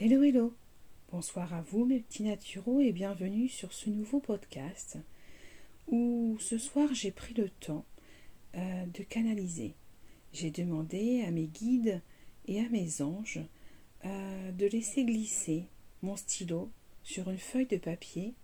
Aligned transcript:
Hello, 0.00 0.22
hello. 0.22 0.54
Bonsoir 1.10 1.52
à 1.52 1.60
vous, 1.60 1.84
mes 1.84 1.98
petits 1.98 2.22
naturaux, 2.22 2.78
et 2.78 2.92
bienvenue 2.92 3.48
sur 3.48 3.72
ce 3.72 3.90
nouveau 3.90 4.20
podcast 4.20 4.96
où 5.88 6.36
ce 6.38 6.56
soir 6.56 6.94
j'ai 6.94 7.10
pris 7.10 7.34
le 7.34 7.48
temps 7.48 7.84
euh, 8.54 8.86
de 8.94 9.02
canaliser. 9.02 9.74
J'ai 10.32 10.52
demandé 10.52 11.24
à 11.26 11.32
mes 11.32 11.48
guides 11.48 12.00
et 12.46 12.60
à 12.60 12.68
mes 12.68 13.02
anges 13.02 13.40
euh, 14.04 14.52
de 14.52 14.66
laisser 14.66 15.04
glisser 15.04 15.64
mon 16.02 16.14
stylo 16.14 16.70
sur 17.02 17.28
une 17.28 17.36
feuille 17.36 17.66
de 17.66 17.78
papier 17.78 18.34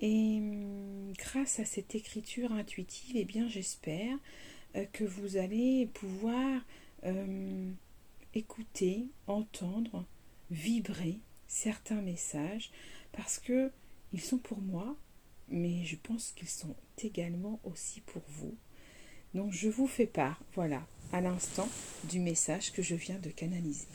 et 0.00 0.38
hum, 0.40 1.12
grâce 1.16 1.60
à 1.60 1.64
cette 1.64 1.94
écriture 1.94 2.50
intuitive, 2.50 3.14
eh 3.16 3.24
bien 3.24 3.46
j'espère 3.46 4.18
euh, 4.74 4.84
que 4.92 5.04
vous 5.04 5.36
allez 5.36 5.86
pouvoir 5.94 6.60
écouter, 8.34 9.06
entendre 9.28 10.04
vibrer 10.50 11.20
certains 11.46 12.02
messages 12.02 12.70
parce 13.12 13.38
que 13.38 13.70
ils 14.12 14.20
sont 14.20 14.38
pour 14.38 14.58
moi, 14.58 14.96
mais 15.48 15.84
je 15.84 15.96
pense 15.96 16.32
qu'ils 16.32 16.48
sont 16.48 16.74
également 16.98 17.60
aussi 17.64 18.00
pour 18.00 18.22
vous. 18.28 18.56
Donc 19.34 19.52
je 19.52 19.68
vous 19.68 19.86
fais 19.86 20.06
part, 20.06 20.42
voilà, 20.54 20.86
à 21.12 21.20
l'instant 21.20 21.68
du 22.04 22.20
message 22.20 22.72
que 22.72 22.82
je 22.82 22.94
viens 22.94 23.18
de 23.18 23.30
canaliser. 23.30 23.86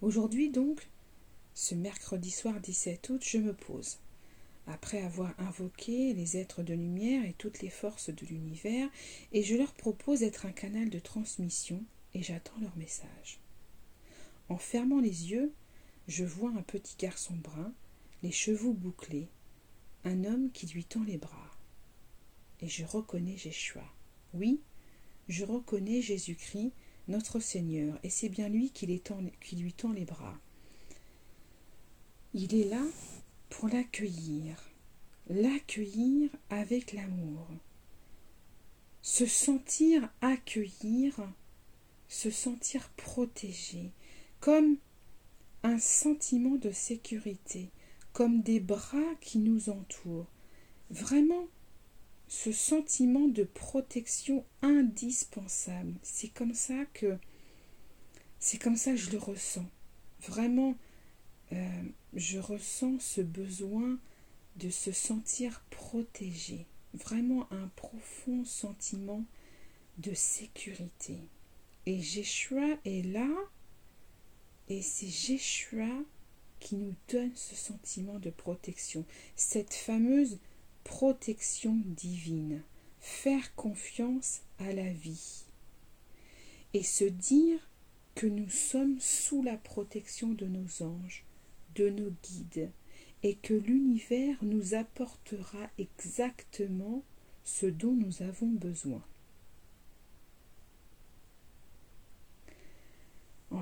Aujourd'hui 0.00 0.50
donc, 0.50 0.88
ce 1.54 1.74
mercredi 1.74 2.30
soir 2.30 2.58
17 2.60 3.10
août, 3.10 3.22
je 3.24 3.38
me 3.38 3.52
pose. 3.52 3.98
Après 4.66 5.02
avoir 5.02 5.34
invoqué 5.38 6.14
les 6.14 6.36
êtres 6.36 6.62
de 6.62 6.74
lumière 6.74 7.24
et 7.24 7.34
toutes 7.34 7.60
les 7.60 7.70
forces 7.70 8.10
de 8.10 8.26
l'univers, 8.26 8.88
et 9.32 9.42
je 9.42 9.56
leur 9.56 9.72
propose 9.74 10.20
d'être 10.20 10.46
un 10.46 10.52
canal 10.52 10.88
de 10.88 10.98
transmission 10.98 11.84
et 12.14 12.22
j'attends 12.22 12.58
leur 12.60 12.76
message. 12.76 13.41
En 14.52 14.58
fermant 14.58 15.00
les 15.00 15.30
yeux, 15.30 15.50
je 16.08 16.24
vois 16.26 16.50
un 16.50 16.60
petit 16.60 16.96
garçon 16.98 17.34
brun, 17.36 17.72
les 18.22 18.30
cheveux 18.30 18.74
bouclés, 18.74 19.30
un 20.04 20.24
homme 20.24 20.50
qui 20.52 20.66
lui 20.66 20.84
tend 20.84 21.02
les 21.04 21.16
bras. 21.16 21.50
Et 22.60 22.68
je 22.68 22.84
reconnais 22.84 23.38
Jéshua. 23.38 23.82
Oui, 24.34 24.60
je 25.26 25.46
reconnais 25.46 26.02
Jésus-Christ, 26.02 26.74
notre 27.08 27.40
Seigneur, 27.40 27.98
et 28.02 28.10
c'est 28.10 28.28
bien 28.28 28.50
lui 28.50 28.68
qui, 28.68 29.00
qui 29.40 29.56
lui 29.56 29.72
tend 29.72 29.92
les 29.92 30.04
bras. 30.04 30.38
Il 32.34 32.54
est 32.54 32.68
là 32.68 32.84
pour 33.48 33.70
l'accueillir, 33.70 34.70
l'accueillir 35.30 36.28
avec 36.50 36.92
l'amour, 36.92 37.48
se 39.00 39.24
sentir 39.24 40.10
accueillir, 40.20 41.18
se 42.06 42.30
sentir 42.30 42.90
protégé, 42.90 43.92
comme 44.42 44.76
un 45.62 45.78
sentiment 45.78 46.56
de 46.56 46.72
sécurité, 46.72 47.70
comme 48.12 48.42
des 48.42 48.58
bras 48.58 49.14
qui 49.20 49.38
nous 49.38 49.70
entourent. 49.70 50.26
Vraiment, 50.90 51.46
ce 52.26 52.50
sentiment 52.50 53.28
de 53.28 53.44
protection 53.44 54.44
indispensable. 54.60 55.94
C'est 56.02 56.26
comme 56.26 56.54
ça 56.54 56.84
que 56.92 57.16
c'est 58.40 58.58
comme 58.58 58.76
ça 58.76 58.90
que 58.90 58.96
je 58.96 59.12
le 59.12 59.18
ressens. 59.18 59.70
Vraiment, 60.22 60.74
euh, 61.52 61.82
je 62.14 62.40
ressens 62.40 62.98
ce 62.98 63.20
besoin 63.20 63.96
de 64.56 64.70
se 64.70 64.90
sentir 64.90 65.62
protégé. 65.70 66.66
Vraiment 66.94 67.46
un 67.52 67.68
profond 67.76 68.44
sentiment 68.44 69.24
de 69.98 70.12
sécurité. 70.14 71.20
Et 71.86 72.00
Jéshua 72.00 72.66
est 72.84 73.06
là 73.06 73.28
et 74.72 74.80
c'est 74.80 75.06
Jéshua 75.06 76.02
qui 76.58 76.76
nous 76.76 76.94
donne 77.12 77.34
ce 77.34 77.54
sentiment 77.54 78.18
de 78.18 78.30
protection, 78.30 79.04
cette 79.36 79.74
fameuse 79.74 80.38
protection 80.82 81.78
divine, 81.84 82.62
faire 82.98 83.54
confiance 83.54 84.40
à 84.58 84.72
la 84.72 84.90
vie 84.90 85.44
et 86.72 86.82
se 86.82 87.04
dire 87.04 87.68
que 88.14 88.26
nous 88.26 88.48
sommes 88.48 88.98
sous 88.98 89.42
la 89.42 89.58
protection 89.58 90.28
de 90.30 90.46
nos 90.46 90.82
anges, 90.82 91.26
de 91.74 91.90
nos 91.90 92.10
guides, 92.22 92.70
et 93.22 93.34
que 93.34 93.52
l'univers 93.52 94.36
nous 94.40 94.72
apportera 94.72 95.68
exactement 95.76 97.04
ce 97.44 97.66
dont 97.66 97.92
nous 97.92 98.22
avons 98.22 98.48
besoin. 98.48 99.04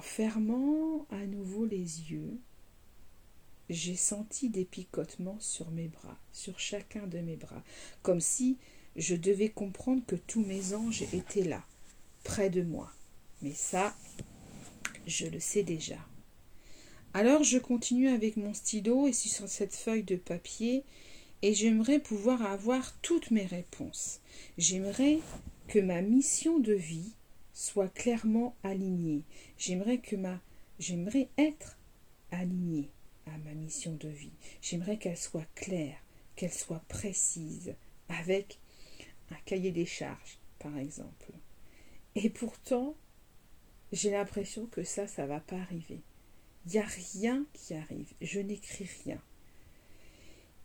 En 0.01 0.03
fermant 0.03 1.07
à 1.11 1.27
nouveau 1.27 1.67
les 1.67 1.77
yeux, 1.77 2.41
j'ai 3.69 3.97
senti 3.97 4.49
des 4.49 4.65
picotements 4.65 5.39
sur 5.41 5.71
mes 5.73 5.89
bras, 5.89 6.19
sur 6.33 6.59
chacun 6.59 7.07
de 7.07 7.19
mes 7.19 7.37
bras, 7.37 7.63
comme 8.01 8.23
si 8.23 8.57
je 8.97 9.15
devais 9.15 9.51
comprendre 9.51 10.03
que 10.07 10.17
tous 10.17 10.43
mes 10.43 10.73
anges 10.73 11.03
étaient 11.13 11.45
là, 11.45 11.63
près 12.25 12.49
de 12.49 12.63
moi. 12.63 12.91
Mais 13.43 13.53
ça, 13.53 13.95
je 15.07 15.27
le 15.27 15.39
sais 15.39 15.65
déjà. 15.65 15.99
Alors 17.13 17.45
je 17.45 17.59
continue 17.59 18.09
avec 18.09 18.39
mon 18.39 18.55
stylo 18.55 19.07
et 19.07 19.13
sur 19.13 19.51
cette 19.51 19.77
feuille 19.77 20.05
de 20.05 20.17
papier 20.17 20.83
et 21.43 21.53
j'aimerais 21.53 21.99
pouvoir 21.99 22.41
avoir 22.41 22.97
toutes 23.03 23.31
mes 23.33 23.45
réponses. 23.45 24.21
J'aimerais 24.57 25.19
que 25.69 25.79
ma 25.79 26.01
mission 26.01 26.59
de 26.59 26.73
vie 26.73 27.13
soit 27.61 27.93
clairement 27.93 28.57
alignée. 28.63 29.23
J'aimerais 29.59 29.99
que 29.99 30.17
ma 30.17 30.41
j'aimerais 30.79 31.29
être 31.37 31.79
alignée 32.31 32.89
à 33.27 33.37
ma 33.37 33.53
mission 33.53 33.93
de 33.97 34.09
vie. 34.09 34.33
J'aimerais 34.63 34.97
qu'elle 34.97 35.19
soit 35.19 35.47
claire, 35.55 35.99
qu'elle 36.37 36.55
soit 36.55 36.83
précise, 36.89 37.75
avec 38.09 38.59
un 39.31 39.37
cahier 39.45 39.73
des 39.73 39.85
charges, 39.85 40.39
par 40.59 40.79
exemple. 40.79 41.33
Et 42.15 42.31
pourtant, 42.31 42.97
j'ai 43.93 44.11
l'impression 44.11 44.65
que 44.65 44.83
ça, 44.83 45.07
ça 45.07 45.27
va 45.27 45.41
pas 45.41 45.59
arriver. 45.59 46.01
Il 46.65 46.73
n'y 46.73 46.79
a 46.79 46.87
rien 46.87 47.45
qui 47.53 47.75
arrive. 47.75 48.11
Je 48.23 48.41
n'écris 48.41 48.89
rien. 49.05 49.21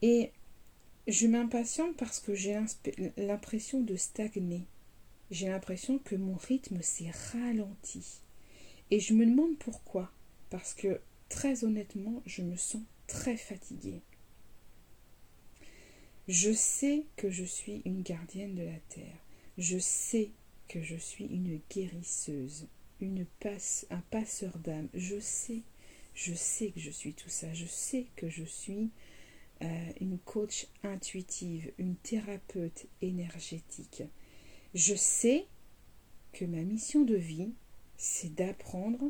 Et 0.01 0.31
je 1.09 1.27
m'impatiente 1.27 1.97
parce 1.97 2.21
que 2.21 2.35
j'ai 2.35 2.57
l'impression 3.17 3.81
de 3.81 3.97
stagner 3.97 4.65
j'ai 5.31 5.47
l'impression 5.47 5.97
que 5.99 6.15
mon 6.15 6.35
rythme 6.35 6.81
s'est 6.81 7.11
ralenti. 7.33 8.21
Et 8.91 8.99
je 8.99 9.13
me 9.13 9.25
demande 9.25 9.57
pourquoi. 9.57 10.11
Parce 10.49 10.73
que 10.73 11.01
très 11.29 11.63
honnêtement, 11.63 12.21
je 12.25 12.41
me 12.41 12.55
sens 12.55 12.83
très 13.07 13.37
fatiguée. 13.37 14.01
Je 16.27 16.51
sais 16.51 17.03
que 17.17 17.29
je 17.29 17.43
suis 17.43 17.81
une 17.85 18.01
gardienne 18.01 18.55
de 18.55 18.63
la 18.63 18.79
terre. 18.89 19.17
Je 19.57 19.77
sais 19.77 20.31
que 20.67 20.81
je 20.81 20.95
suis 20.95 21.25
une 21.25 21.59
guérisseuse, 21.69 22.67
une 22.99 23.25
passe, 23.39 23.85
un 23.89 24.01
passeur 24.11 24.57
d'âme. 24.59 24.89
Je 24.93 25.19
sais, 25.19 25.61
je 26.13 26.33
sais 26.33 26.71
que 26.71 26.79
je 26.79 26.89
suis 26.89 27.13
tout 27.13 27.29
ça. 27.29 27.53
Je 27.53 27.65
sais 27.65 28.07
que 28.15 28.29
je 28.29 28.43
suis 28.43 28.89
euh, 29.61 29.91
une 30.01 30.17
coach 30.17 30.67
intuitive, 30.83 31.71
une 31.77 31.95
thérapeute 31.95 32.87
énergétique. 33.01 34.03
Je 34.75 34.93
sais 34.93 35.45
que 36.33 36.43
ma 36.43 36.61
mission 36.61 37.05
de 37.05 37.15
vie, 37.15 37.53
c'est 37.95 38.35
d'apprendre 38.35 39.09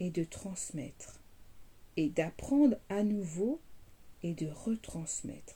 et 0.00 0.08
de 0.08 0.24
transmettre, 0.24 1.20
et 1.98 2.08
d'apprendre 2.08 2.78
à 2.88 3.02
nouveau 3.02 3.60
et 4.22 4.32
de 4.32 4.46
retransmettre. 4.46 5.54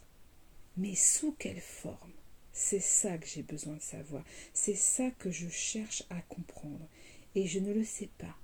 Mais 0.77 0.95
sous 0.95 1.33
quelle 1.33 1.63
forme? 1.63 2.13
C'est 2.53 2.81
ça 2.81 3.17
que 3.17 3.27
j'ai 3.27 3.43
besoin 3.43 3.77
de 3.77 3.81
savoir, 3.81 4.25
c'est 4.53 4.75
ça 4.75 5.11
que 5.13 5.31
je 5.31 5.49
cherche 5.49 6.03
à 6.11 6.21
comprendre, 6.21 6.87
et 7.35 7.47
je 7.47 7.61
ne 7.61 7.73
le 7.73 7.85
sais 7.85 8.11
pas, 8.19 8.37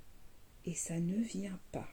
et 0.64 0.74
ça 0.74 0.98
ne 0.98 1.20
vient 1.22 1.60
pas. 1.72 1.88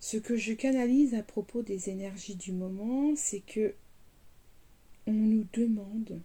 Ce 0.00 0.16
que 0.16 0.38
je 0.38 0.54
canalise 0.54 1.12
à 1.12 1.22
propos 1.22 1.60
des 1.60 1.90
énergies 1.90 2.36
du 2.36 2.52
moment, 2.52 3.14
c'est 3.16 3.40
que 3.40 3.74
on 5.08 5.12
nous 5.12 5.46
demande, 5.54 6.20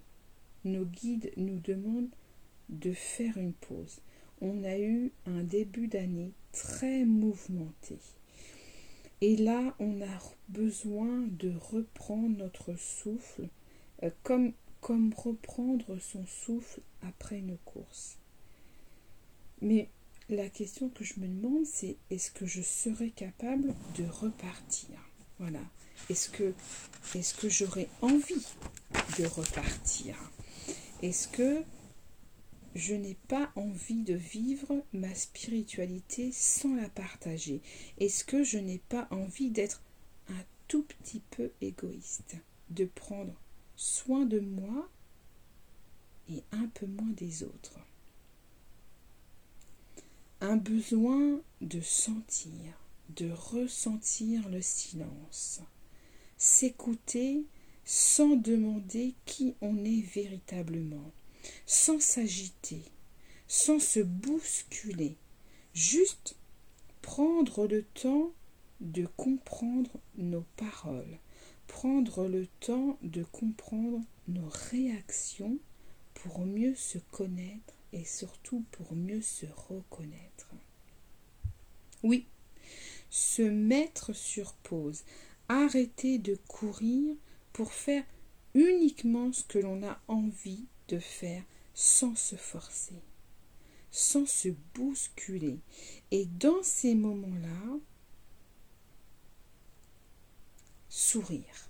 nos 0.65 0.83
guides 0.83 1.31
nous 1.37 1.59
demandent 1.59 2.13
de 2.67 2.91
faire 2.91 3.37
une 3.37 3.53
pause. 3.53 4.01
On 4.41 4.61
a 4.65 4.77
eu 4.77 5.13
un 5.25 5.41
début 5.41 5.87
d'année 5.87 6.33
très 6.51 7.05
mouvementé. 7.05 7.97
Et 9.21 9.37
là, 9.37 9.73
on 9.79 10.01
a 10.01 10.19
besoin 10.49 11.25
de 11.39 11.53
reprendre 11.71 12.37
notre 12.37 12.75
souffle, 12.75 13.47
euh, 14.03 14.09
comme, 14.21 14.51
comme 14.81 15.13
reprendre 15.13 15.97
son 15.99 16.25
souffle 16.25 16.81
après 17.03 17.39
une 17.39 17.57
course. 17.59 18.17
Mais 19.61 19.87
la 20.29 20.49
question 20.49 20.89
que 20.89 21.05
je 21.05 21.21
me 21.21 21.27
demande, 21.27 21.65
c'est 21.65 21.95
est-ce 22.09 22.31
que 22.31 22.45
je 22.45 22.61
serai 22.61 23.11
capable 23.11 23.73
de 23.97 24.03
repartir? 24.03 25.02
Est-ce 26.09 26.29
que, 26.29 26.53
est 27.15 27.37
que 27.37 27.49
j'aurais 27.49 27.89
envie 28.01 28.45
de 29.17 29.25
repartir? 29.25 30.15
Est-ce 31.01 31.27
que 31.27 31.63
je 32.75 32.93
n'ai 32.93 33.15
pas 33.27 33.51
envie 33.55 34.03
de 34.03 34.13
vivre 34.13 34.83
ma 34.93 35.13
spiritualité 35.13 36.31
sans 36.31 36.75
la 36.75 36.89
partager? 36.89 37.61
Est-ce 37.99 38.23
que 38.23 38.43
je 38.43 38.57
n'ai 38.57 38.79
pas 38.79 39.07
envie 39.11 39.49
d'être 39.49 39.81
un 40.29 40.43
tout 40.67 40.83
petit 40.83 41.21
peu 41.31 41.51
égoïste, 41.61 42.35
de 42.69 42.85
prendre 42.85 43.33
soin 43.75 44.25
de 44.25 44.39
moi 44.39 44.89
et 46.29 46.43
un 46.51 46.67
peu 46.73 46.85
moins 46.85 47.11
des 47.11 47.43
autres? 47.43 47.79
Un 50.41 50.57
besoin 50.57 51.39
de 51.61 51.79
sentir, 51.79 52.51
de 53.09 53.31
ressentir 53.31 54.49
le 54.49 54.61
silence, 54.61 55.61
s'écouter 56.37 57.45
sans 57.85 58.35
demander 58.35 59.15
qui 59.25 59.55
on 59.61 59.83
est 59.83 60.01
véritablement, 60.01 61.11
sans 61.65 61.99
s'agiter, 61.99 62.83
sans 63.47 63.79
se 63.79 63.99
bousculer, 63.99 65.17
juste 65.73 66.35
prendre 67.01 67.67
le 67.67 67.83
temps 67.83 68.31
de 68.79 69.05
comprendre 69.05 69.91
nos 70.15 70.45
paroles, 70.55 71.19
prendre 71.67 72.27
le 72.27 72.47
temps 72.59 72.97
de 73.01 73.23
comprendre 73.23 74.01
nos 74.27 74.49
réactions 74.71 75.57
pour 76.13 76.45
mieux 76.45 76.75
se 76.75 76.97
connaître 77.11 77.73
et 77.91 78.05
surtout 78.05 78.63
pour 78.71 78.95
mieux 78.95 79.21
se 79.21 79.45
reconnaître. 79.45 80.49
Oui, 82.01 82.27
se 83.13 83.43
mettre 83.43 84.11
sur 84.13 84.53
pause, 84.55 85.03
arrêter 85.47 86.17
de 86.17 86.35
courir 86.47 87.15
pour 87.51 87.71
faire 87.71 88.03
uniquement 88.55 89.31
ce 89.31 89.43
que 89.43 89.59
l'on 89.59 89.83
a 89.87 90.01
envie 90.07 90.65
de 90.87 90.97
faire 90.97 91.43
sans 91.75 92.15
se 92.15 92.35
forcer, 92.35 93.03
sans 93.91 94.25
se 94.25 94.49
bousculer. 94.73 95.59
Et 96.09 96.25
dans 96.25 96.63
ces 96.63 96.95
moments-là, 96.95 97.77
sourire, 100.89 101.69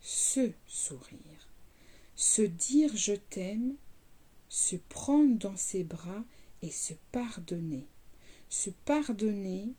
se 0.00 0.50
sourire, 0.66 1.46
se 2.14 2.40
dire 2.40 2.96
je 2.96 3.12
t'aime, 3.12 3.74
se 4.48 4.76
prendre 4.76 5.36
dans 5.36 5.58
ses 5.58 5.84
bras 5.84 6.24
et 6.62 6.70
se 6.70 6.94
pardonner. 7.12 7.86
Se 8.48 8.70
pardonner 8.70 9.74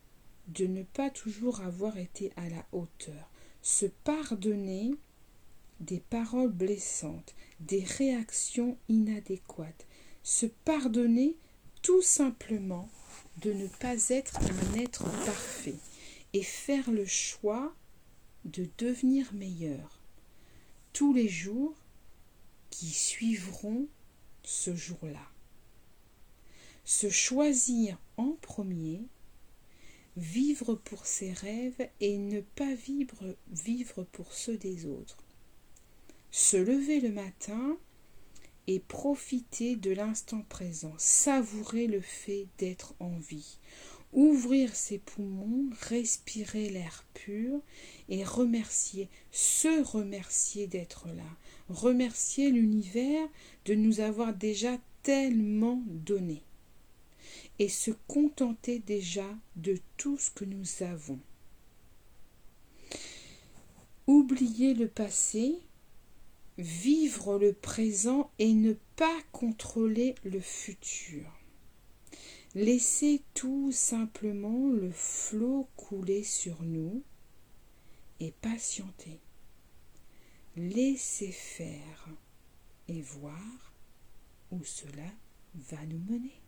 de 0.47 0.65
ne 0.65 0.83
pas 0.83 1.09
toujours 1.09 1.61
avoir 1.61 1.97
été 1.97 2.31
à 2.35 2.49
la 2.49 2.65
hauteur, 2.71 3.29
se 3.61 3.85
pardonner 3.85 4.95
des 5.79 5.99
paroles 5.99 6.51
blessantes, 6.51 7.35
des 7.59 7.83
réactions 7.83 8.77
inadéquates, 8.89 9.87
se 10.23 10.45
pardonner 10.45 11.37
tout 11.81 12.01
simplement 12.01 12.89
de 13.37 13.53
ne 13.53 13.67
pas 13.67 14.09
être 14.09 14.37
un 14.37 14.77
être 14.77 15.03
parfait 15.25 15.79
et 16.33 16.43
faire 16.43 16.91
le 16.91 17.05
choix 17.05 17.73
de 18.45 18.67
devenir 18.77 19.33
meilleur 19.33 19.99
tous 20.93 21.13
les 21.13 21.27
jours 21.27 21.75
qui 22.69 22.87
suivront 22.89 23.87
ce 24.43 24.75
jour-là. 24.75 25.27
Se 26.91 27.07
choisir 27.07 27.99
en 28.17 28.31
premier 28.41 29.03
vivre 30.17 30.73
pour 30.73 31.05
ses 31.05 31.31
rêves 31.31 31.87
et 32.01 32.17
ne 32.17 32.41
pas 32.41 32.73
vivre, 32.73 33.37
vivre 33.51 34.05
pour 34.11 34.33
ceux 34.33 34.57
des 34.57 34.87
autres. 34.87 35.23
Se 36.31 36.57
lever 36.57 36.99
le 36.99 37.11
matin 37.11 37.77
et 38.65 38.79
profiter 38.79 39.75
de 39.75 39.91
l'instant 39.91 40.41
présent, 40.49 40.95
savourer 40.97 41.85
le 41.85 42.01
fait 42.01 42.47
d'être 42.57 42.95
en 42.99 43.19
vie, 43.19 43.59
ouvrir 44.11 44.75
ses 44.75 44.97
poumons, 44.97 45.69
respirer 45.81 46.71
l'air 46.71 47.05
pur 47.13 47.61
et 48.09 48.23
remercier, 48.23 49.09
se 49.29 49.83
remercier 49.83 50.65
d'être 50.65 51.07
là, 51.09 51.37
remercier 51.69 52.49
l'univers 52.49 53.29
de 53.65 53.75
nous 53.75 53.99
avoir 53.99 54.33
déjà 54.33 54.75
tellement 55.03 55.83
donné 55.85 56.41
et 57.59 57.69
se 57.69 57.91
contenter 58.07 58.79
déjà 58.79 59.27
de 59.55 59.77
tout 59.97 60.17
ce 60.17 60.31
que 60.31 60.45
nous 60.45 60.83
avons. 60.83 61.19
Oublier 64.07 64.73
le 64.73 64.87
passé, 64.87 65.59
vivre 66.57 67.37
le 67.37 67.53
présent 67.53 68.31
et 68.39 68.53
ne 68.53 68.73
pas 68.95 69.19
contrôler 69.31 70.15
le 70.23 70.39
futur. 70.39 71.39
Laisser 72.55 73.21
tout 73.35 73.71
simplement 73.71 74.69
le 74.69 74.91
flot 74.91 75.69
couler 75.75 76.23
sur 76.23 76.63
nous 76.63 77.03
et 78.19 78.31
patienter. 78.31 79.19
Laisser 80.55 81.31
faire 81.31 82.09
et 82.87 83.01
voir 83.01 83.73
où 84.51 84.63
cela 84.63 85.11
va 85.53 85.85
nous 85.85 85.99
mener. 85.99 86.41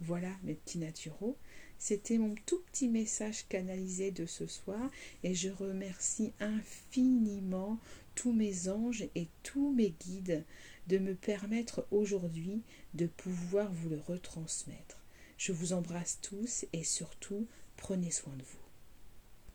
Voilà 0.00 0.30
mes 0.42 0.54
petits 0.54 0.78
naturaux. 0.78 1.36
C'était 1.78 2.18
mon 2.18 2.34
tout 2.46 2.60
petit 2.72 2.88
message 2.88 3.46
canalisé 3.48 4.10
de 4.10 4.26
ce 4.26 4.46
soir 4.46 4.90
et 5.22 5.34
je 5.34 5.48
remercie 5.48 6.32
infiniment 6.40 7.78
tous 8.14 8.32
mes 8.32 8.68
anges 8.68 9.08
et 9.14 9.28
tous 9.42 9.72
mes 9.72 9.90
guides 9.90 10.44
de 10.86 10.98
me 10.98 11.14
permettre 11.14 11.86
aujourd'hui 11.90 12.62
de 12.94 13.06
pouvoir 13.06 13.72
vous 13.72 13.90
le 13.90 14.00
retransmettre. 14.00 14.98
Je 15.36 15.52
vous 15.52 15.72
embrasse 15.72 16.18
tous 16.22 16.64
et 16.72 16.84
surtout 16.84 17.46
prenez 17.76 18.10
soin 18.10 18.34
de 18.36 18.42
vous. 18.42 18.65